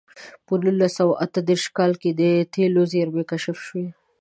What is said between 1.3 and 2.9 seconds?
دېرش کال کې د تېلو